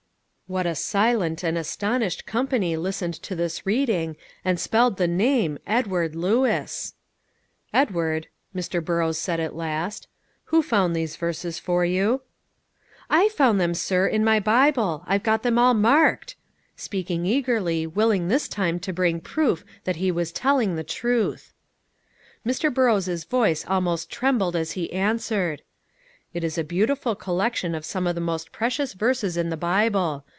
[0.47, 6.13] What a silent and astonished company listened to this reading, and spelled the name "Edward
[6.13, 6.93] Lewis!"
[7.73, 8.83] "Edward," Mr.
[8.83, 10.09] Burrows said at last,
[10.51, 12.23] "who found those verses for you?"
[13.09, 15.05] "I found them, sir, in my Bible.
[15.07, 16.35] I've got them all marked!"
[16.75, 21.53] speaking eagerly, willing this time to bring proof that he was telling the truth.
[22.45, 22.73] Mr.
[22.73, 25.61] Burrows' voice almost trembled as he answered,
[26.33, 30.25] "It is a beautiful collection of some of the most precious verses in the Bible.